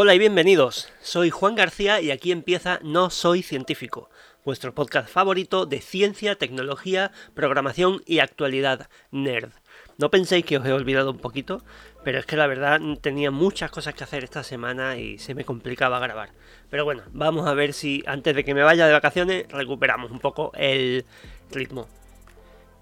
[0.00, 4.10] Hola y bienvenidos, soy Juan García y aquí empieza No Soy Científico,
[4.44, 9.50] vuestro podcast favorito de ciencia, tecnología, programación y actualidad nerd.
[9.96, 11.64] No penséis que os he olvidado un poquito,
[12.04, 15.44] pero es que la verdad tenía muchas cosas que hacer esta semana y se me
[15.44, 16.30] complicaba grabar.
[16.70, 20.20] Pero bueno, vamos a ver si antes de que me vaya de vacaciones recuperamos un
[20.20, 21.06] poco el
[21.50, 21.88] ritmo.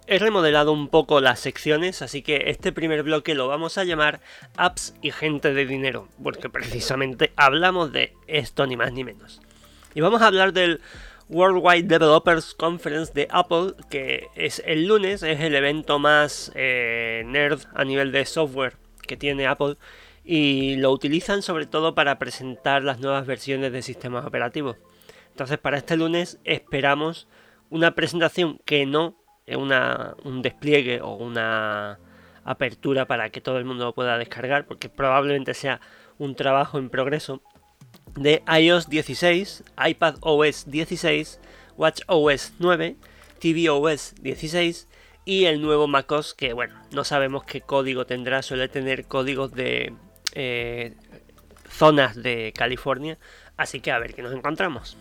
[0.08, 4.20] He remodelado un poco las secciones, así que este primer bloque lo vamos a llamar
[4.56, 9.40] Apps y gente de dinero, porque precisamente hablamos de esto ni más ni menos.
[9.94, 10.80] Y vamos a hablar del
[11.28, 17.62] Worldwide Developers Conference de Apple, que es el lunes, es el evento más eh, nerd
[17.74, 18.76] a nivel de software
[19.08, 19.76] que tiene Apple
[20.24, 24.76] y lo utilizan sobre todo para presentar las nuevas versiones de sistemas operativos.
[25.30, 27.26] Entonces para este lunes esperamos
[27.70, 31.98] una presentación que no es un despliegue o una
[32.44, 35.80] apertura para que todo el mundo lo pueda descargar, porque probablemente sea
[36.18, 37.42] un trabajo en progreso
[38.14, 41.40] de iOS 16, iPad OS 16,
[41.76, 42.96] Watch OS 9,
[43.40, 44.88] tvOS 16
[45.24, 49.92] y el nuevo macOS que bueno, no sabemos qué código tendrá, suele tener códigos de
[50.34, 50.94] eh,
[51.68, 53.18] zonas de California,
[53.56, 54.96] así que a ver qué nos encontramos.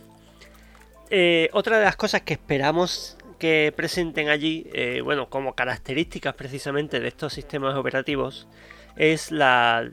[1.10, 7.00] Eh, otra de las cosas que esperamos que presenten allí, eh, bueno, como características precisamente
[7.00, 8.48] de estos sistemas operativos,
[8.96, 9.90] es la,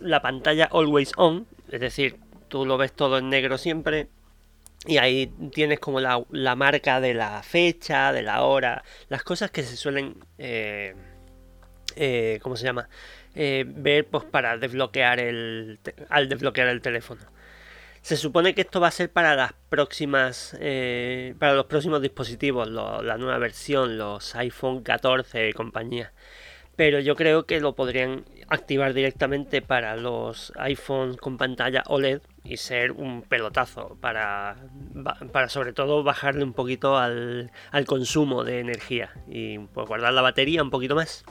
[0.00, 2.16] la pantalla always on, es decir,
[2.48, 4.08] tú lo ves todo en negro siempre,
[4.86, 9.50] y ahí tienes como la, la, marca de la fecha, de la hora, las cosas
[9.50, 10.94] que se suelen, eh,
[11.96, 12.88] eh, ¿cómo se llama?
[13.32, 17.20] ver pues para desbloquear el, al desbloquear el teléfono.
[18.02, 22.68] Se supone que esto va a ser para las próximas, eh, para los próximos dispositivos,
[22.68, 26.12] la nueva versión, los iPhone 14 y compañía.
[26.76, 32.56] Pero yo creo que lo podrían activar directamente para los iPhones con pantalla OLED y
[32.56, 34.56] ser un pelotazo para,
[35.32, 37.50] para sobre todo bajarle un poquito al,
[37.86, 41.24] consumo de energía y pues guardar la batería un poquito más.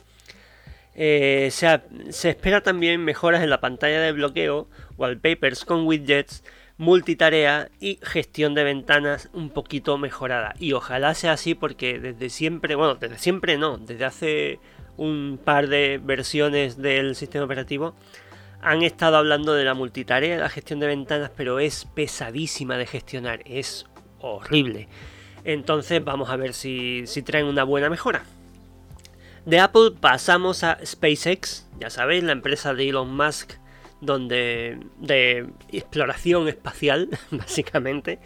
[0.95, 6.43] Eh, se, se espera también mejoras en la pantalla de bloqueo, wallpapers con widgets,
[6.79, 10.55] multitarea y gestión de ventanas un poquito mejorada.
[10.59, 14.59] Y ojalá sea así porque desde siempre, bueno, desde siempre no, desde hace
[14.95, 17.95] un par de versiones del sistema operativo
[18.61, 23.41] han estado hablando de la multitarea, la gestión de ventanas, pero es pesadísima de gestionar,
[23.45, 23.85] es
[24.19, 24.87] horrible.
[25.43, 28.23] Entonces vamos a ver si, si traen una buena mejora.
[29.45, 33.53] De Apple pasamos a SpaceX, ya sabéis, la empresa de Elon Musk
[34.01, 38.19] donde de exploración espacial, básicamente.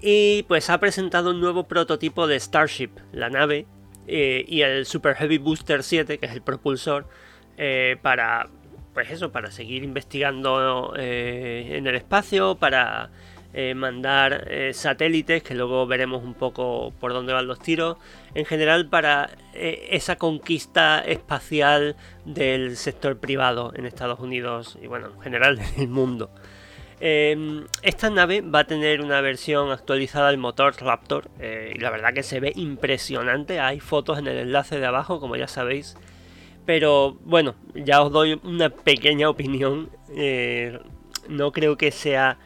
[0.00, 3.66] Y pues ha presentado un nuevo prototipo de Starship, la nave,
[4.06, 7.08] eh, y el Super Heavy Booster 7, que es el propulsor,
[7.56, 8.48] eh, para
[8.96, 13.10] pues eso, para seguir investigando eh, en el espacio, para
[13.54, 17.96] eh, mandar eh, satélites, que luego veremos un poco por dónde van los tiros,
[18.34, 21.96] en general para eh, esa conquista espacial
[22.26, 26.30] del sector privado en Estados Unidos y bueno, en general del mundo.
[27.00, 32.12] Em, esta nave va a tener una versión actualizada del motor Raptor y la verdad
[32.12, 33.60] que se ve impresionante.
[33.60, 35.96] Hay fotos en el enlace de abajo, como ya sabéis.
[36.66, 39.90] Pero bueno, ya os doy una pequeña opinión.
[41.28, 42.38] no creo que sea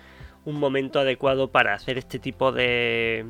[0.50, 3.25] un momento adecuado para hacer este tipo de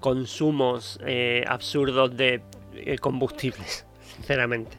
[0.00, 2.42] consumos eh, absurdos de
[2.74, 3.86] eh, combustibles,
[4.16, 4.76] sinceramente.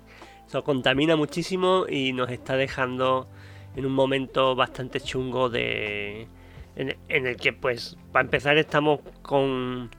[0.47, 3.27] Eso contamina muchísimo y nos está dejando
[3.75, 6.27] en un momento bastante chungo de
[6.75, 9.91] en, el que pues para empezar estamos con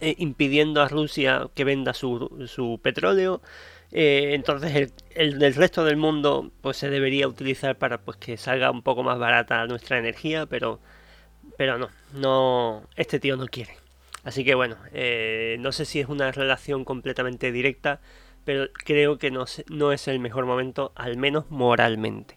[0.00, 3.40] eh, impidiendo a Rusia que venda su, su petróleo
[3.92, 8.70] eh, entonces el, del resto del mundo pues se debería utilizar para pues que salga
[8.70, 10.80] un poco más barata nuestra energía, pero,
[11.56, 13.76] pero no, no, este tío no quiere.
[14.22, 18.00] Así que bueno, eh, no sé si es una relación completamente directa,
[18.44, 22.36] pero creo que no, no es el mejor momento, al menos moralmente.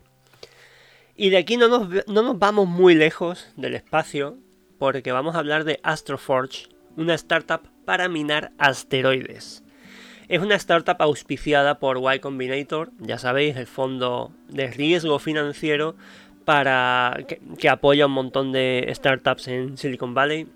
[1.16, 4.38] Y de aquí no nos, no nos vamos muy lejos del espacio,
[4.80, 9.64] porque vamos a hablar de Astroforge, una startup para minar asteroides.
[10.28, 15.96] Es una startup auspiciada por Y Combinator, ya sabéis, el fondo de riesgo financiero
[16.46, 17.18] para
[17.58, 20.48] que, apoya un montón de startups en Silicon Valley.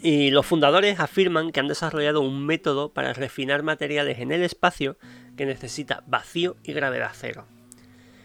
[0.00, 4.96] Y los fundadores afirman que han desarrollado un método para refinar materiales en el espacio
[5.36, 7.46] que necesita vacío y gravedad cero.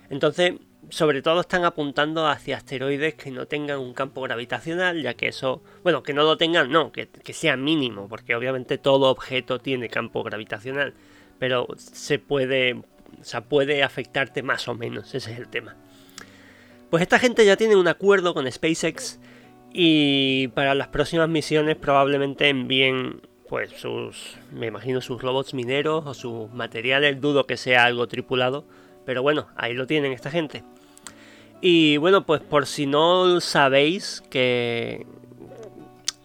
[0.10, 0.54] Entonces,
[0.90, 5.62] sobre todo están apuntando hacia asteroides que no tengan un campo gravitacional, ya que eso,
[5.84, 10.24] bueno, que no lo tengan, no, que, sea mínimo, porque obviamente todo objeto tiene campo
[10.24, 10.94] gravitacional,
[11.40, 15.76] pero se puede, o sea, puede afectarte más o menos, ese es el tema.
[16.90, 19.20] Pues esta gente ya tiene un acuerdo con SpaceX
[19.74, 26.14] y para las próximas misiones probablemente envíen pues sus, me imagino sus robots mineros o
[26.14, 28.66] sus materiales, dudo que sea algo tripulado,
[29.06, 30.64] pero bueno, ahí lo tienen esta gente.
[31.62, 35.06] Y bueno, pues por si no sabéis que,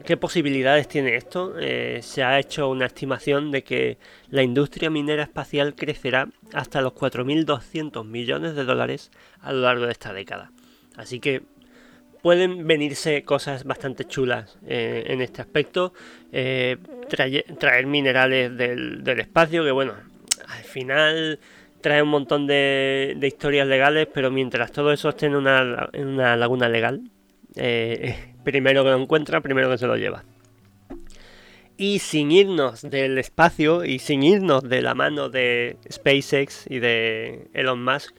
[0.04, 3.98] qué posibilidades tiene esto, eh, se ha hecho una estimación de que
[4.30, 9.10] la industria minera espacial crecerá hasta los 4.200 millones de dólares
[9.40, 10.50] a lo largo de esta década.
[10.96, 11.42] Así que
[12.22, 15.92] pueden venirse cosas bastante chulas eh, en este aspecto.
[16.32, 16.76] Eh,
[17.08, 19.94] traer, minerales del, espacio, que bueno,
[20.46, 21.38] al final
[21.80, 27.10] trae un montón de, historias legales, pero mientras todo eso esté en una, laguna legal,
[27.56, 30.24] eh, primero que lo encuentra, primero que se lo lleva.
[31.76, 37.48] Y sin irnos del espacio y sin irnos de la mano de SpaceX y de
[37.52, 38.14] Elon Musk,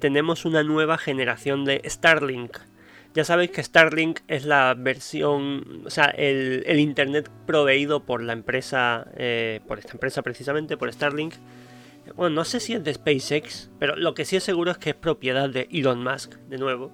[0.00, 2.58] tenemos una nueva generación de Starlink.
[3.14, 9.08] Ya sabéis que Starlink es la versión, o sea, el, internet proveído por la empresa,
[9.16, 11.34] eh, por esta empresa precisamente, por Starlink.
[12.18, 14.90] Bueno, no sé si es de SpaceX, pero lo que sí es seguro es que
[14.90, 16.90] es propiedad de Elon Musk, de nuevo.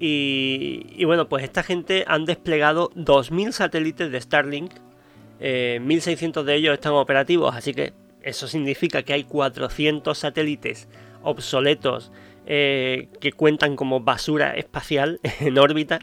[0.00, 4.72] Y, bueno, pues esta gente han desplegado 2.000 satélites de Starlink,
[5.38, 10.88] 1.600 eh, de ellos están operativos, así que eso significa que hay 400 satélites
[11.22, 12.10] obsoletos
[12.44, 16.00] eh, que cuentan como basura espacial en órbita.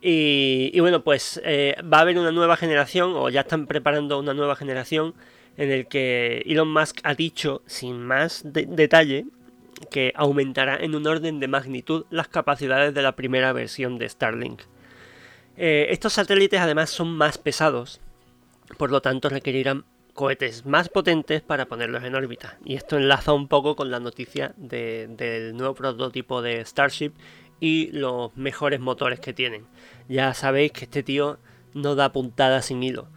[0.00, 4.34] Y, bueno, pues eh, va a haber una nueva generación, o ya están preparando una
[4.34, 5.14] nueva generación,
[5.56, 9.26] en el que Elon Musk ha dicho, sin más detalle,
[9.90, 14.62] que aumentará en un orden de magnitud las capacidades de la primera versión de Starlink.
[15.56, 18.00] Eh, estos satélites además son más pesados,
[18.78, 22.58] por lo tanto requerirán cohetes más potentes para ponerlos en órbita.
[22.64, 27.12] Y esto enlaza un poco con la noticia del nuevo prototipo de Starship
[27.60, 29.66] y los mejores motores que tienen.
[30.08, 31.38] Ya sabéis que este tío
[31.74, 33.08] no da puntada sin hilo.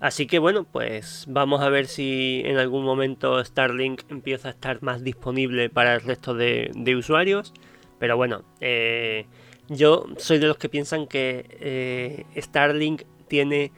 [0.00, 4.80] Así que bueno, pues vamos a ver si en algún momento Starlink empieza a estar
[4.80, 7.52] más disponible para el resto de, usuarios.
[7.98, 9.26] Pero bueno, eh,
[9.68, 13.72] yo soy de los que piensan que eh, Starlink tiene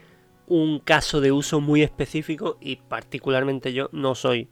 [0.47, 4.49] un caso de uso muy específico y particularmente yo no soy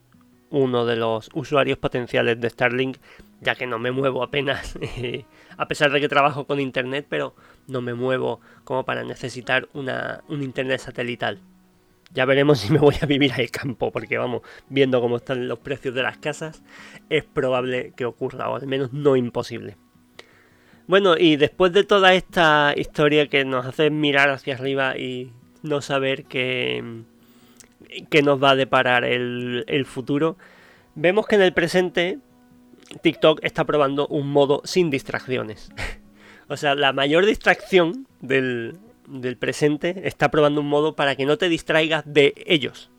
[0.49, 2.97] uno de los usuarios potenciales de Starlink,
[3.41, 4.77] ya que no me muevo apenas,
[5.57, 7.35] a pesar de que trabajo con internet, pero
[7.67, 11.39] no me muevo como para necesitar una, un internet satelital.
[12.11, 15.59] Ya veremos si me voy a vivir al campo, porque vamos, viendo cómo están los
[15.59, 16.63] precios de las casas,
[17.09, 19.77] es probable que ocurra, o al menos no imposible.
[20.87, 25.81] Bueno, y después de toda esta historia que nos hace mirar hacia arriba y no
[25.81, 27.03] saber qué,
[28.09, 30.35] qué nos va a deparar el, el futuro.
[30.95, 32.17] Vemos que en el presente
[33.03, 35.71] TikTok está probando un modo sin distracciones.
[36.47, 38.79] o sea, la mayor distracción del,
[39.09, 42.89] del, presente está probando un modo para que no te distraigas de ellos.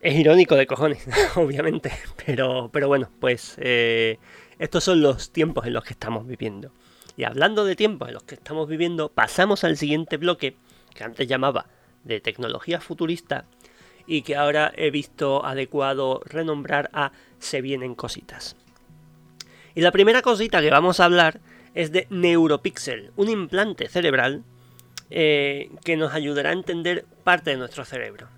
[0.00, 1.06] Es irónico de cojones,
[1.36, 1.92] obviamente,
[2.26, 4.18] pero, pero bueno, pues eh,
[4.58, 6.70] estos son los tiempos en los que estamos viviendo.
[7.16, 10.56] Y hablando de tiempos en los que estamos viviendo, pasamos al siguiente bloque
[10.94, 11.66] que antes llamaba
[12.04, 13.46] de tecnología futurista
[14.06, 18.56] y que ahora he visto adecuado renombrar a Se vienen cositas.
[19.74, 21.40] Y la primera cosita que vamos a hablar
[21.74, 24.44] es de Neuropixel, un implante cerebral
[25.10, 28.28] eh, que nos ayudará a entender parte de nuestro cerebro.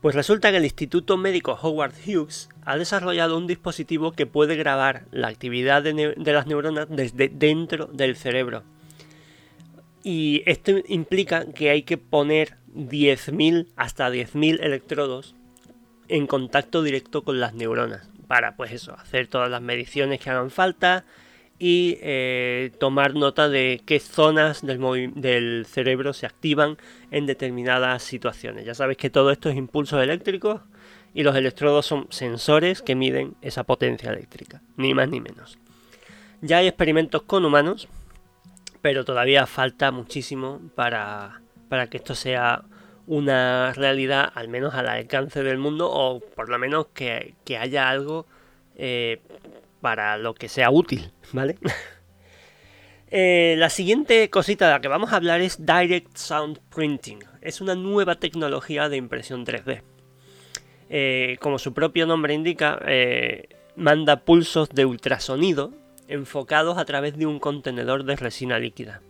[0.00, 5.06] Pues resulta que el Instituto Médico Howard Hughes ha desarrollado un dispositivo que puede grabar
[5.10, 8.62] la actividad de las neuronas desde dentro del cerebro
[10.02, 15.34] y esto implica que hay que poner 10.000 hasta 10.000 electrodos
[16.08, 20.50] en contacto directo con las neuronas para pues eso, hacer todas las mediciones que hagan
[20.50, 21.04] falta
[21.58, 26.78] y eh, tomar nota de qué zonas del, cerebro se activan
[27.10, 28.64] en determinadas situaciones.
[28.64, 30.60] Ya sabéis que todo esto es impulsos eléctricos
[31.14, 35.58] y los electrodos son sensores que miden esa potencia eléctrica, ni más ni menos.
[36.40, 37.88] Ya hay experimentos con humanos
[38.80, 41.40] pero todavía falta muchísimo para,
[41.90, 42.62] que esto sea
[43.06, 48.26] una realidad al menos al alcance del mundo o por lo menos que, haya algo
[48.76, 49.20] eh,
[49.80, 51.56] para lo que sea útil, ¿vale?
[53.10, 57.20] Eh, la siguiente cosita de la que vamos a hablar es Direct Sound Printing.
[57.40, 59.80] Es una nueva tecnología de impresión 3D.
[60.90, 62.78] Eh, como su propio nombre indica,
[63.76, 65.72] manda pulsos de ultrasonido
[66.06, 69.00] enfocados a través de un contenedor de resina líquida.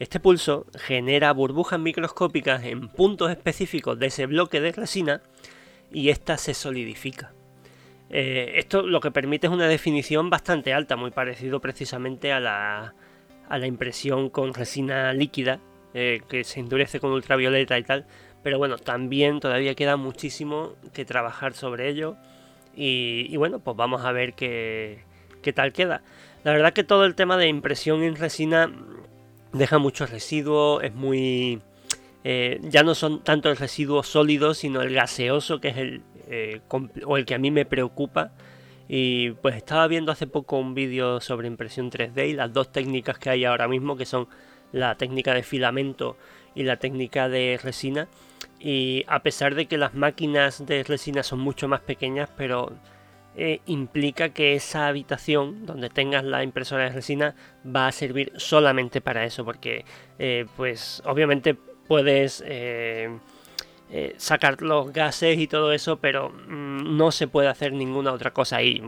[0.00, 5.20] Este pulso genera burbujas microscópicas en puntos específicos de ese bloque de resina
[5.92, 7.34] y ésta se solidifica.
[8.10, 12.94] Eh, esto lo que permite es una definición bastante alta, muy parecido precisamente a la,
[13.48, 15.60] a la impresión con resina líquida,
[15.94, 18.06] eh, que se endurece con ultravioleta y tal.
[18.42, 22.16] Pero bueno, también todavía queda muchísimo que trabajar sobre ello.
[22.74, 25.04] Y, bueno, pues vamos a ver qué,
[25.42, 26.02] qué tal queda.
[26.44, 28.72] La verdad que todo el tema de impresión en resina
[29.52, 31.60] deja muchos residuos, es muy...
[32.22, 36.60] Eh, ya no son tanto el residuo sólido, sino el gaseoso, que es el, eh,
[37.04, 38.32] o el que a mí me preocupa.
[38.88, 43.18] Y pues estaba viendo hace poco un vídeo sobre impresión 3D y las dos técnicas
[43.18, 44.28] que hay ahora mismo, que son
[44.72, 46.16] la técnica de filamento
[46.54, 48.08] y la técnica de resina.
[48.58, 52.72] Y a pesar de que las máquinas de resina son mucho más pequeñas, pero
[53.36, 57.34] eh, implica que esa habitación donde tengas la impresora de resina
[57.64, 59.84] va a servir solamente para eso, porque
[60.18, 62.42] eh, pues obviamente puedes
[64.16, 68.56] sacar los gases y todo eso, pero mm, no se puede hacer ninguna otra cosa
[68.56, 68.80] ahí.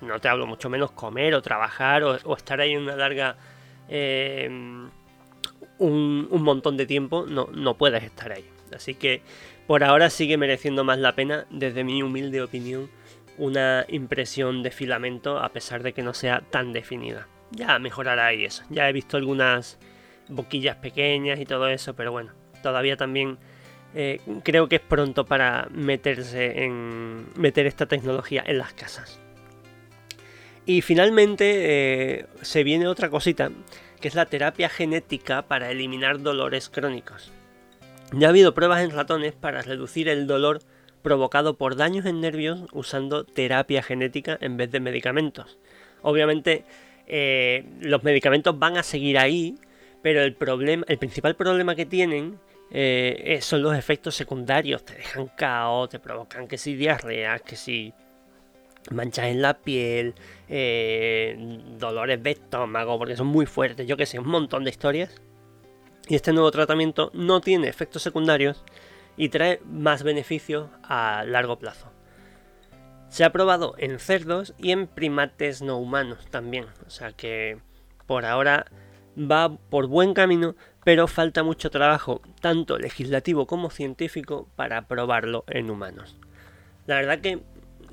[0.00, 3.36] no te hablo mucho menos comer o trabajar o, estar ahí una larga...
[5.78, 8.44] Un, un, montón de tiempo, no, no puedes estar ahí.
[8.74, 9.22] Así que
[9.66, 12.90] por ahora sigue mereciendo más la pena, desde mi humilde opinión,
[13.38, 17.28] una impresión de filamento a pesar de que no sea tan definida.
[17.52, 18.64] Ya mejorará ahí eso.
[18.68, 19.78] Ya he visto algunas
[20.28, 23.38] boquillas pequeñas y todo eso, pero bueno, todavía también
[23.94, 29.18] eh, creo que es pronto para meterse en meter esta tecnología en las casas.
[30.66, 33.50] Y finalmente eh, se viene otra cosita,
[34.00, 37.32] que es la terapia genética para eliminar dolores crónicos.
[38.12, 40.60] Ya ha habido pruebas en ratones para reducir el dolor
[41.02, 45.58] provocado por daños en nervios usando terapia genética en vez de medicamentos.
[46.02, 46.64] Obviamente
[47.06, 49.56] eh, los medicamentos van a seguir ahí,
[50.02, 52.38] pero el, problema, el principal problema que tienen
[52.70, 54.84] eh, son los efectos secundarios.
[54.84, 57.92] Te dejan caos, te provocan que si diarreas, que si
[58.90, 60.14] manchas en la piel,
[60.48, 61.36] eh,
[61.78, 65.20] dolores de estómago, porque son muy fuertes, yo que sé, un montón de historias.
[66.08, 68.64] Y este nuevo tratamiento no tiene efectos secundarios
[69.16, 71.92] y trae más beneficios a largo plazo.
[73.08, 77.58] Se ha probado en cerdos y en primates no humanos también, o sea que
[78.06, 78.66] por ahora
[79.20, 85.70] va por buen camino, pero falta mucho trabajo, tanto legislativo como científico, para probarlo en
[85.70, 86.16] humanos.
[86.86, 87.40] La verdad que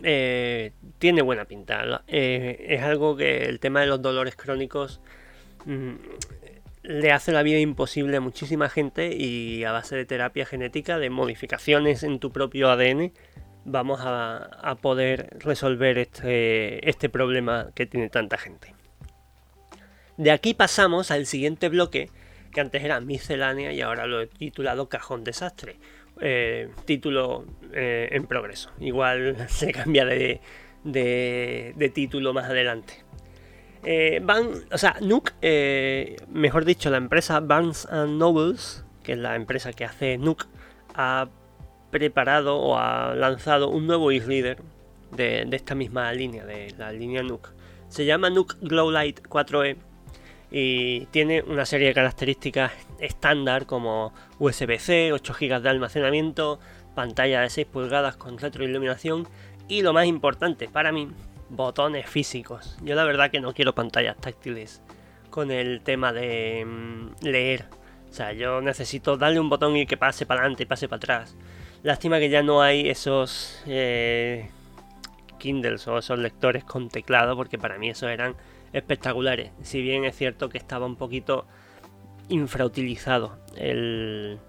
[0.03, 2.03] eh, tiene buena pinta.
[2.07, 5.01] Eh, es algo que el tema de los dolores crónicos
[5.65, 5.93] mm,
[6.83, 11.09] le hace la vida imposible a muchísima gente y a base de terapia genética, de
[11.09, 13.11] modificaciones en tu propio ADN,
[13.65, 18.76] vamos a, poder resolver este, este problema que tiene tanta gente.
[20.17, 22.09] De aquí pasamos al siguiente bloque,
[22.51, 25.77] que antes era miscelánea y ahora lo he titulado Cajón Desastre.
[26.19, 28.71] Eh, título eh, en progreso.
[28.79, 30.41] Igual se cambia de,
[30.83, 33.07] de título más adelante.
[33.83, 34.21] Eh,
[35.01, 40.45] Nook, eh, mejor dicho, la empresa Barnes Nobles, que es la empresa que hace Nook,
[40.93, 41.29] ha
[41.91, 44.57] preparado o ha lanzado un nuevo e-reader
[45.15, 47.53] de, esta misma línea, de la línea Nook.
[47.87, 49.77] Se llama Nook Glowlight 4e
[50.51, 56.59] y tiene una serie de características estándar como USB-C, 8 GB de almacenamiento,
[56.95, 59.27] pantalla de 6 pulgadas con retroiluminación
[59.67, 61.09] y lo más importante para mí
[61.49, 62.77] botones físicos.
[62.81, 64.81] Yo la verdad que no quiero pantallas táctiles
[65.29, 67.65] con el tema de mm, leer.
[68.09, 70.97] O sea, yo necesito darle un botón y que pase para adelante y pase para
[70.97, 71.35] atrás.
[71.83, 74.49] Lástima que ya no hay esos eh,
[75.37, 78.35] Kindles o esos lectores con teclado, porque para mí esos eran
[78.73, 79.51] espectaculares.
[79.61, 81.45] Si bien es cierto que estaba un poquito
[82.29, 84.39] infrautilizado el,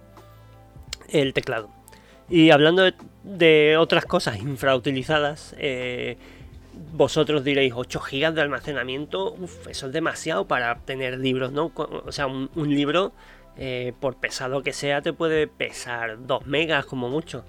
[1.08, 1.70] el teclado.
[2.28, 2.90] Y hablando
[3.24, 6.18] de, otras cosas infrautilizadas, eh,
[6.92, 11.72] vosotros diréis 8 GB de almacenamiento, uff, eso es demasiado para tener libros, ¿no?
[11.74, 13.12] O sea, un, libro,
[13.56, 17.44] eh, por pesado que sea, te puede pesar 2 megas como mucho.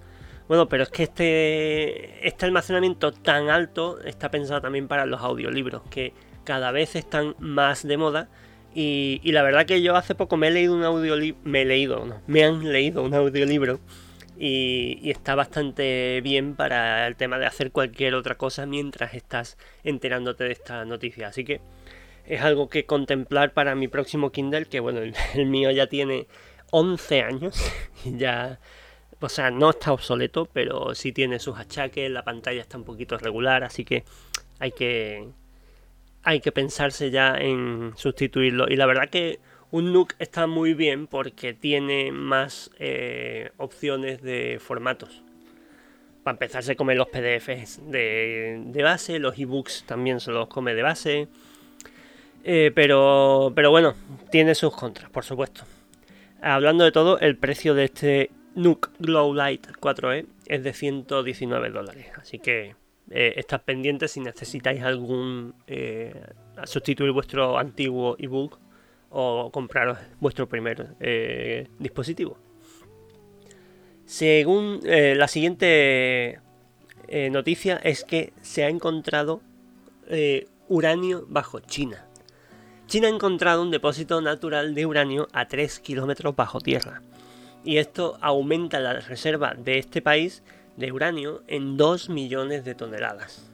[0.48, 5.84] Bueno, pero es que este, este almacenamiento tan alto está pensado también para los audiolibros,
[5.90, 6.14] que
[6.50, 8.27] cada vez están más de moda.
[8.74, 12.03] Y, la verdad que yo hace poco me he leído un audiolibro, me he leído,
[12.08, 13.79] no, me han leído un audiolibro
[14.36, 20.46] y, está bastante bien para el tema de hacer cualquier otra cosa mientras estás enterándote
[20.46, 21.27] de esta noticia.
[21.27, 21.62] Así que
[22.25, 25.13] es algo que contemplar para mi próximo Kindle, que bueno, el,
[25.46, 26.25] mío ya tiene
[26.72, 27.63] 11 años
[28.06, 28.60] ya...
[29.22, 33.18] O sea, no está obsoleto, pero sí tiene sus achaques, la pantalla está un poquito
[33.20, 34.06] regular, así que
[34.60, 35.27] hay que
[36.24, 38.68] hay que pensarse ya en sustituirlo.
[38.70, 39.40] Y la verdad que
[39.72, 45.24] un Nook está muy bien porque tiene más eh, opciones de formatos.
[46.24, 50.74] para empezar se come los PDFs de, de base, los ebooks también se los come
[50.74, 51.28] de base.
[52.44, 53.96] Eh, pero, pero bueno,
[54.32, 55.64] tiene sus contras, por supuesto.
[56.42, 62.08] Hablando de todo, el precio de este Nook Glow Light 4E es de 119 dólares.
[62.16, 62.76] Así que
[63.12, 66.13] eh, estad pendientes si necesitáis algún eh,
[66.66, 68.60] sustituir vuestro antiguo ebook
[69.10, 72.38] o compraros vuestro primer eh, dispositivo.
[74.06, 76.39] Según la siguiente
[77.30, 79.42] noticia es que se ha encontrado
[80.68, 82.08] uranio bajo China.
[82.88, 87.04] China ha encontrado un depósito natural de uranio a 3 kilómetros bajo tierra.
[87.63, 90.42] Y esto aumenta la reserva de este país
[90.79, 93.51] de uranio en 2 millones de toneladas.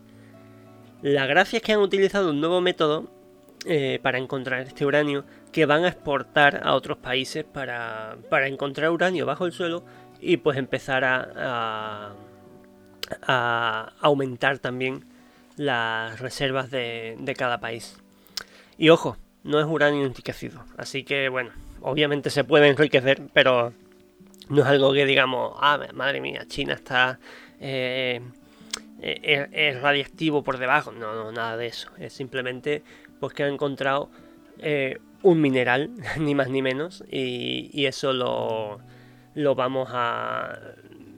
[1.01, 3.11] La gracia es que han utilizado un nuevo método
[3.65, 8.15] eh, para encontrar este uranio que van a exportar a otros países para,
[8.45, 9.83] encontrar uranio bajo el suelo
[10.21, 12.13] y pues empezar a,
[13.23, 15.05] a, aumentar también
[15.57, 17.97] las reservas de, de cada país.
[18.77, 20.63] Y ojo, no es uranio enriquecido.
[20.77, 21.51] Así que bueno,
[21.81, 23.73] obviamente se puede enriquecer, pero
[24.49, 27.19] no es algo que digamos, ah, madre mía, China está...
[27.59, 28.21] Eh,
[29.01, 30.91] eh, es, radiactivo por debajo.
[30.91, 31.89] No, no, nada de eso.
[31.97, 32.83] Es simplemente
[33.19, 34.09] pues que ha encontrado
[34.59, 38.79] eh, un mineral, ni más ni menos, y, eso lo,
[39.33, 40.59] lo vamos a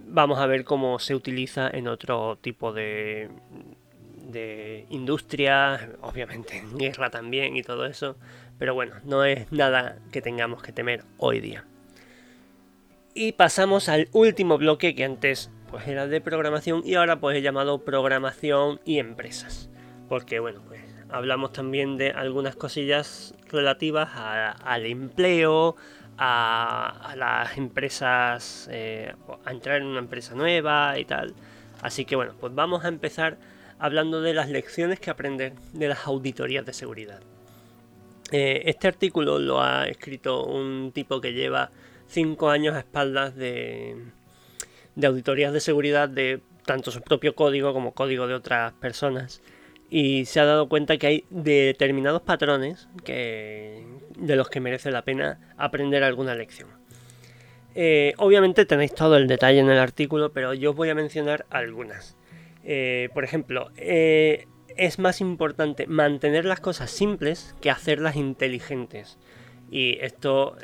[0.09, 3.29] vamos a ver cómo se utiliza en otro tipo de,
[4.31, 8.15] de industria, obviamente en guerra también y todo eso,
[8.57, 11.65] pero bueno, no es nada que tengamos que temer hoy día.
[13.19, 17.41] Y pasamos al último bloque que antes pues era de programación y ahora pues he
[17.41, 19.71] llamado programación y empresas.
[20.07, 25.75] Porque bueno, pues hablamos también de algunas cosillas relativas al empleo,
[26.19, 31.33] a, las empresas, eh, a entrar en una empresa nueva y tal.
[31.81, 33.39] Así que bueno, pues vamos a empezar
[33.79, 37.21] hablando de las lecciones que aprender de las auditorías de seguridad.
[38.31, 41.71] Eh, este artículo lo ha escrito un tipo que lleva
[42.07, 43.95] 5 años a espaldas de,
[44.95, 49.41] de auditorías de seguridad de tanto su propio código como código de otras personas
[49.89, 53.85] y se ha dado cuenta que hay determinados patrones que,
[54.17, 56.69] de los que merece la pena aprender alguna lección.
[57.73, 61.45] Eh, obviamente tenéis todo el detalle en el artículo, pero yo os voy a mencionar
[61.49, 62.17] algunas.
[62.63, 69.17] Eh, por ejemplo, eh, es más importante mantener las cosas simples que hacerlas inteligentes.
[69.69, 70.57] Y esto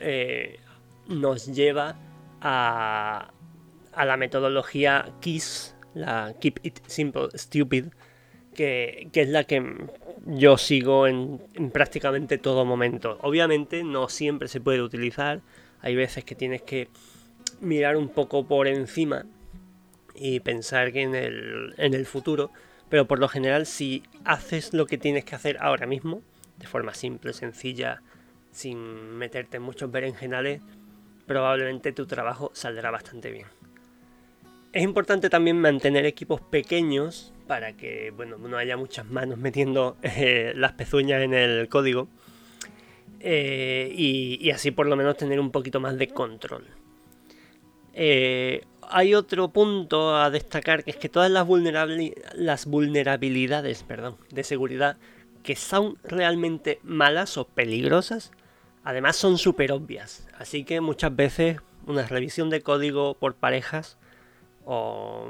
[1.08, 1.98] nos lleva
[2.42, 3.32] a,
[3.96, 7.86] la metodología KISS, la Keep It Simple Stupid,
[8.54, 9.88] que, es la que
[10.26, 13.18] yo sigo en, en, prácticamente todo momento.
[13.22, 15.42] Obviamente no siempre se puede utilizar,
[15.82, 16.90] hay veces que tienes que
[17.62, 19.26] mirar un poco por encima
[20.16, 22.52] y pensar que en el, en el futuro,
[22.90, 26.22] pero por lo general si haces lo que tienes que hacer ahora mismo,
[26.58, 28.02] de forma simple, sencilla,
[28.52, 30.62] sin meterte en muchos berenjenales,
[31.26, 33.48] probablemente tu trabajo saldrá bastante bien.
[34.72, 40.54] Es importante también mantener equipos pequeños para que bueno, no haya muchas manos metiendo eh,
[40.56, 42.08] las pezuñas en el código
[43.20, 46.66] eh, y, así por lo menos tener un poquito más de control.
[47.94, 51.48] Eh, hay otro punto a destacar que es que todas las,
[52.34, 54.98] las vulnerabilidades perdón, de seguridad
[55.44, 58.32] que son realmente malas o peligrosas,
[58.84, 60.28] además son súper obvias.
[60.38, 63.98] Así que muchas veces una revisión de código por parejas
[64.66, 65.30] o,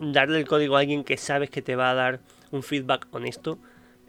[0.00, 2.20] darle el código a alguien que sabes que te va a dar
[2.52, 3.58] un feedback honesto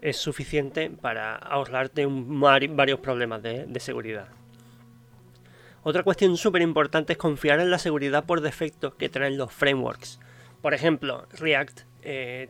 [0.00, 4.28] es suficiente para ahorrarte varios problemas de seguridad.
[5.88, 10.18] Otra cuestión súper importante es confiar en la seguridad por defecto que traen los frameworks.
[10.60, 12.48] Por ejemplo, React eh,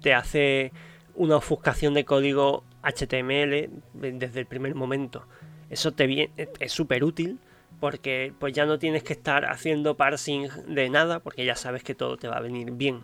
[0.00, 0.72] te, hace
[1.14, 5.26] una ofuscación de código HTML desde el primer momento.
[5.70, 7.38] Eso te es súper útil
[7.80, 11.94] porque pues ya no tienes que estar haciendo parsing de nada porque ya sabes que
[11.94, 13.02] todo te va a venir bien.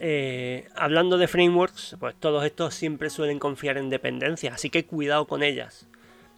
[0.00, 5.26] Eh, hablando de frameworks, pues todos estos siempre suelen confiar en dependencias, así que cuidado
[5.26, 5.88] con ellas.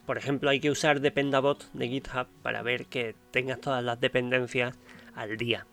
[0.05, 4.77] Por ejemplo, hay que usar Dependabot de GitHub para ver que tengas todas las dependencias
[5.15, 5.67] al día.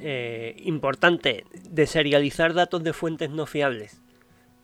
[0.00, 4.00] Eh, importante, deserializar datos de fuentes no fiables.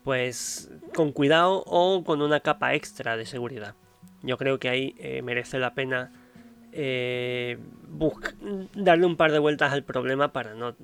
[0.04, 3.74] Pues con cuidado o con una capa extra de seguridad.
[4.22, 6.12] Yo creo que ahí eh, merece la pena
[6.72, 7.58] eh,
[8.74, 10.74] darle un par de vueltas al problema para no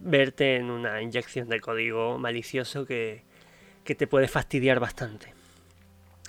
[0.00, 3.24] verte en una inyección de código malicioso que
[3.84, 5.38] te puede fastidiar bastante.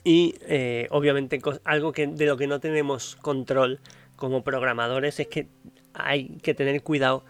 [0.04, 3.80] Y eh, obviamente algo que, de lo que no tenemos control
[4.16, 5.48] como programadores es que
[5.94, 7.24] hay que tener cuidado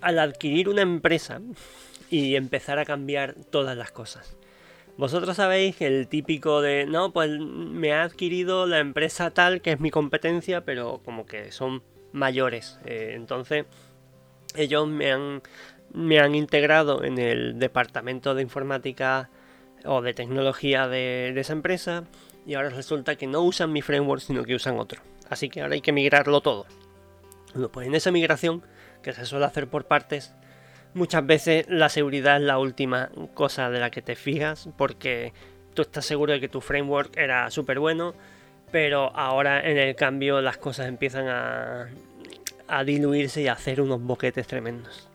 [0.00, 1.40] al adquirir una empresa
[2.10, 4.36] y empezar a cambiar todas las cosas.
[4.96, 9.80] Vosotros sabéis el típico de, no, pues me ha adquirido la empresa tal que es
[9.80, 11.82] mi competencia, pero como que son
[12.12, 12.78] mayores.
[12.86, 13.66] Eh, entonces,
[14.54, 15.42] ellos me han,
[15.92, 19.28] me han integrado en el departamento de informática
[19.84, 22.04] o de tecnología de, de esa empresa
[22.46, 25.02] y ahora resulta que no usan mi framework, sino que usan otro.
[25.28, 26.66] Así que ahora hay que migrarlo todo.
[27.52, 28.62] Bueno, pues en esa migración,
[29.02, 30.34] que se suele hacer por partes,
[30.96, 35.32] muchas veces la seguridad es la última cosa de la que te fijas porque
[35.74, 38.14] tú estás seguro de que tu framework era súper bueno,
[38.72, 41.88] pero ahora en el cambio las cosas empiezan a,
[42.84, 45.08] diluirse y a hacer unos boquetes tremendos.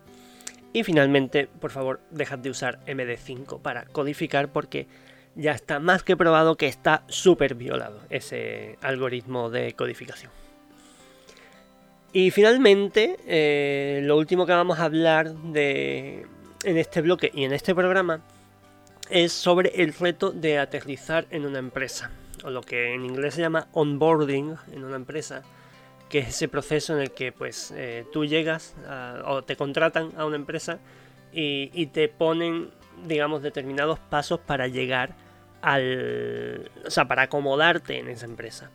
[0.72, 4.88] Y finalmente, por favor, dejad de usar MD5 para codificar porque
[5.36, 10.32] ya está más que probado que está súper violado ese algoritmo de codificación.
[12.13, 16.26] Y finalmente, eh, lo último que vamos a hablar de,
[16.63, 18.21] en este bloque y en este programa
[19.10, 22.12] es sobre el reto de aterrizar en una empresa,
[22.43, 25.43] o lo que en inglés se llama onboarding en una empresa,
[26.10, 28.76] que es ese proceso en el que pues eh, tú llegas
[29.26, 30.80] o te contratan a una empresa
[31.32, 32.71] y, y, te ponen,
[33.08, 35.15] digamos, determinados pasos para llegar
[35.62, 36.69] al...
[36.86, 38.69] o sea, para acomodarte en esa empresa.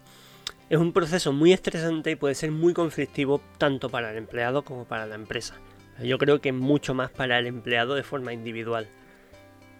[0.68, 4.84] Es un proceso muy estresante y puede ser muy conflictivo tanto para el empleado como
[4.84, 5.54] para la empresa.
[6.02, 8.88] Yo creo que mucho más para el empleado de forma individual.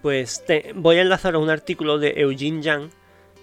[0.01, 0.43] Pues
[0.75, 2.89] voy a enlazar a un artículo de Eugene Yang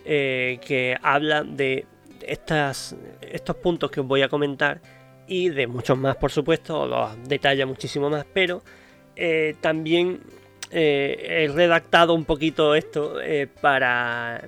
[0.07, 1.87] eh, que habla de
[2.27, 4.81] estas, estos puntos que os voy a comentar
[5.27, 8.63] y de muchos más, por supuesto, los detalla muchísimo más, pero
[9.17, 10.21] eh, también
[10.71, 13.17] eh, he redactado un poquito esto
[13.61, 14.43] para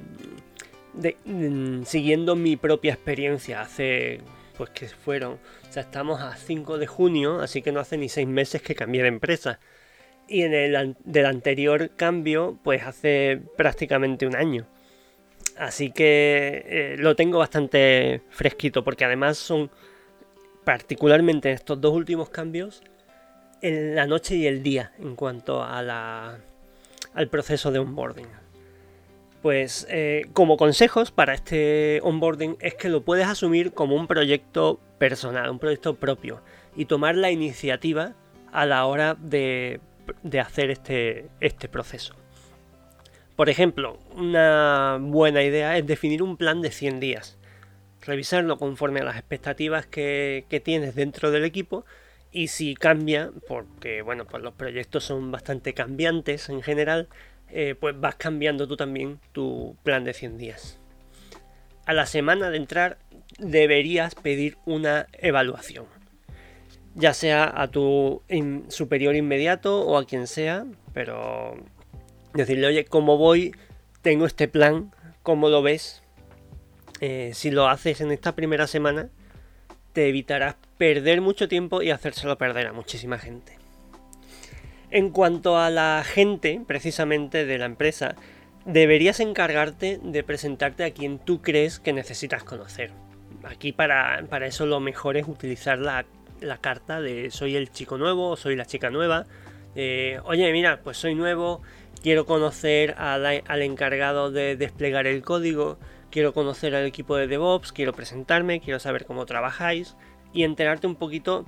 [1.25, 4.21] Mm, siguiendo mi propia experiencia hace,
[4.57, 8.09] pues que fueron, o sea, estamos a 5 de junio, así que no hace ni
[8.09, 9.61] 6 meses que cambié de empresa.
[10.29, 14.67] Y en el del anterior cambio, pues hace prácticamente un año.
[15.59, 19.71] Así que eh, lo tengo bastante fresquito, porque además son,
[20.65, 22.83] particularmente en estos dos últimos cambios,
[23.63, 26.39] en la noche y el día en cuanto a
[27.15, 28.46] al proceso de onboarding.
[29.43, 34.81] Pues eh, como consejos para este onboarding es que lo puedes asumir como un proyecto
[34.99, 36.43] personal, un proyecto propio
[36.75, 38.15] y tomar la iniciativa
[38.53, 39.81] a la hora de,
[40.41, 42.15] hacer este, este proceso.
[43.37, 47.39] Por ejemplo, una buena idea es definir un plan de 100 días,
[48.01, 51.85] revisarlo conforme a las expectativas que, que tienes dentro del equipo
[52.33, 57.09] y si cambia, porque bueno, pues los proyectos son bastante cambiantes en general,
[57.51, 60.79] eh, pues vas cambiando tú también tu plan de 100 días.
[61.87, 62.99] A la semana de entrar
[63.39, 65.87] deberías pedir una evaluación,
[66.95, 68.23] ya sea a tu
[68.69, 71.57] superior inmediato o a quien sea, pero
[72.35, 73.55] decirle, oye, ¿cómo voy?
[74.03, 76.03] Tengo este plan, ¿cómo lo ves?
[77.01, 79.11] Eh, si lo haces en esta primera semana,
[79.93, 83.59] te evitarás perder mucho tiempo y hacérselo perder a muchísima gente.
[84.91, 88.15] En cuanto a la gente, precisamente de la empresa,
[88.65, 92.93] deberías encargarte de presentarte a quien tú crees que necesitas conocer.
[93.45, 96.05] Aquí para, eso lo mejor es utilizar la,
[96.61, 99.27] carta de soy el chico nuevo soy la chica nueva.
[99.75, 101.63] Oye, mira, pues soy nuevo,
[102.03, 105.79] quiero conocer al encargado de desplegar el código,
[106.11, 109.97] quiero conocer al equipo de DevOps, quiero presentarme, quiero saber cómo trabajáis
[110.33, 111.45] y enterarte un poquito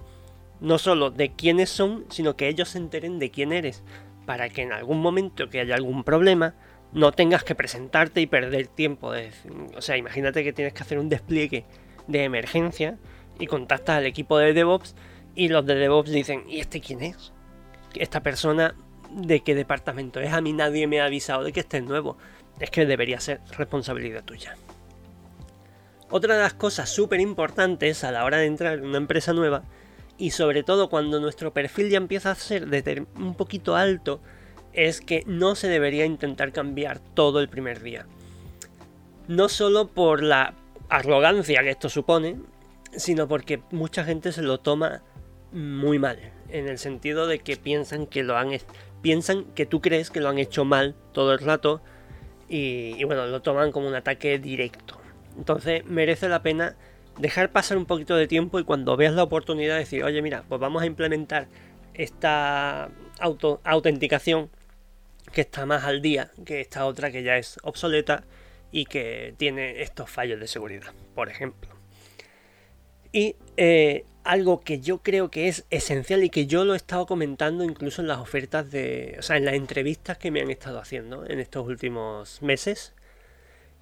[0.61, 3.83] no solo de quiénes son, sino que ellos se enteren de quién eres,
[4.27, 6.55] para que en algún momento que haya algún problema,
[6.93, 9.13] no tengas que presentarte y perder tiempo.
[9.77, 11.65] o sea, imagínate que tienes que hacer un despliegue
[12.07, 12.99] de emergencia
[13.39, 14.95] y contactas al equipo de DevOps
[15.35, 17.33] y los de DevOps dicen, ¿y este quién es?
[17.95, 18.75] Esta persona
[19.13, 22.17] de qué departamento es, a mí nadie me ha avisado de que esté nuevo.
[22.59, 24.57] Es que debería ser responsabilidad tuya.
[26.11, 29.63] Otra de las cosas súper importantes a la hora de entrar en una empresa nueva
[30.19, 34.21] y sobre todo cuando nuestro perfil ya empieza a ser un poquito alto,
[34.73, 38.07] es que no se debería intentar cambiar todo el primer día.
[39.29, 40.55] No solo por la
[40.89, 42.37] arrogancia que esto supone,
[42.97, 45.03] sino porque mucha gente se lo toma
[45.53, 48.51] muy mal, en el sentido de que piensan que lo han
[49.03, 51.81] piensan que tú crees que lo han hecho mal todo el rato
[52.49, 54.99] y, y bueno, lo toman como un ataque directo.
[55.37, 56.77] Entonces merece la pena
[57.19, 60.61] dejar pasar un poquito de tiempo y cuando veas la oportunidad decir, oye, mira, pues
[60.61, 61.49] vamos a implementar
[61.95, 64.51] esta auto autenticación
[65.33, 68.25] que está más al día que esta otra que ya es obsoleta
[68.71, 71.71] y que tiene estos fallos de seguridad, por ejemplo.
[73.13, 77.07] Y eh, algo que yo creo que es esencial y que yo lo he estado
[77.07, 80.79] comentando incluso en las ofertas de, o sea, en las entrevistas que me han estado
[80.79, 82.93] haciendo en estos últimos meses.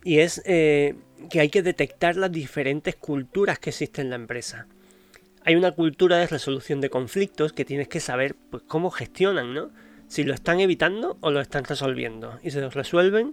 [0.06, 0.94] Y es eh,
[1.30, 4.68] que hay que detectar las diferentes culturas que existen en la empresa.
[5.42, 9.70] Hay una cultura de resolución de conflictos que tienes que saber pues, cómo gestionan, ¿no?
[10.06, 12.38] Si lo están evitando o lo están resolviendo.
[12.44, 13.32] Y si lo resuelven,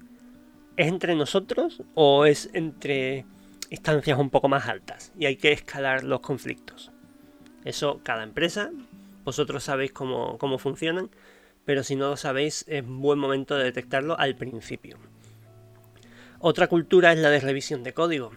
[0.76, 3.28] ¿es entre nosotros o es entre
[3.70, 5.12] instancias un poco más altas?
[5.16, 6.92] Y hay que escalar los conflictos.
[7.66, 8.72] Eso cada empresa,
[9.24, 11.12] vosotros sabéis cómo, cómo funcionan,
[11.66, 14.98] pero si no lo sabéis es buen momento de detectarlo al principio.
[16.46, 18.34] Otra cultura es la de revisión de código.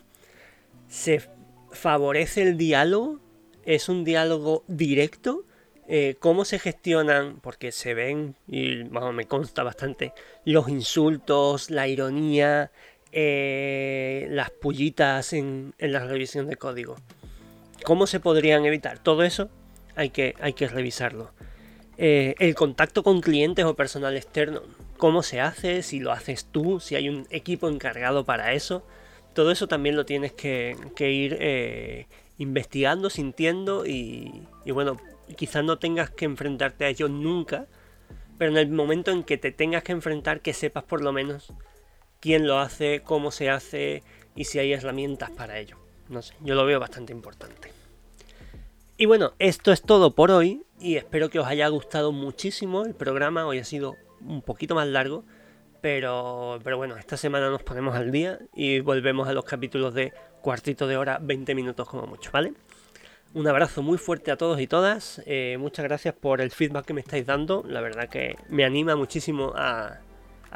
[0.87, 1.29] Se
[1.73, 3.19] favorece el diálogo,
[3.65, 5.43] es un diálogo directo.
[5.89, 10.13] Eh, cómo se gestionan, porque se ven, y me consta bastante,
[10.45, 12.71] los insultos, la ironía,
[13.11, 16.95] eh, las pullitas en, la revisión de código.
[17.83, 19.01] ¿Cómo se podrían evitar?
[19.01, 19.49] Todo eso
[19.97, 21.33] hay que, hay que revisarlo.
[21.99, 24.63] Eh, el contacto con clientes o personal externo.
[24.99, 25.83] ¿Cómo se hace?
[25.83, 28.85] Si lo haces tú, si hay un equipo encargado para eso.
[29.35, 32.07] Todo eso también lo tienes que, ir eh,
[32.39, 34.97] investigando, sintiendo y, y bueno,
[35.37, 37.67] quizás no tengas que enfrentarte a ello nunca,
[38.39, 41.53] pero en el momento en que te tengas que enfrentar, que sepas por lo menos
[42.21, 44.03] quién lo hace, cómo se hace
[44.35, 45.77] y si hay herramientas para ello.
[46.09, 47.73] No sé, yo lo veo bastante importante.
[48.97, 52.95] Y bueno, esto es todo por hoy y espero que os haya gustado muchísimo el
[52.95, 53.47] programa.
[53.47, 55.25] Hoy ha sido un poquito más largo,
[55.81, 60.13] pero, pero bueno, esta semana nos ponemos al día y volvemos a los capítulos de
[60.43, 62.55] cuartito de hora, 20 minutos como mucho, ¿vale?
[63.35, 65.21] Un abrazo muy fuerte a todos y todas.
[65.27, 67.63] Eh, muchas gracias por el feedback que me estáis dando.
[67.69, 69.99] La verdad que me anima muchísimo a,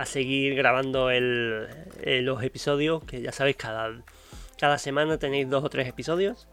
[0.06, 4.02] seguir grabando eh, los episodios, que ya sabéis, cada,
[4.59, 6.48] cada semana tenéis dos o tres episodios.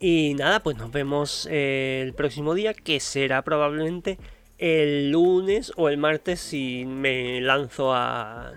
[0.00, 4.18] Y nada, pues nos vemos eh, el próximo día, que será probablemente
[4.58, 8.54] el lunes o el martes si me lanzo a,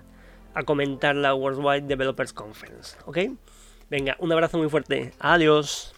[0.54, 2.98] a comentar la Worldwide Developers Conference.
[3.06, 3.20] ¿Ok?
[3.90, 5.14] Venga, un abrazo muy fuerte.
[5.20, 5.94] Adiós.